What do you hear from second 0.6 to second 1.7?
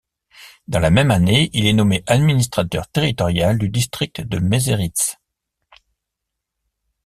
Dans la même année, il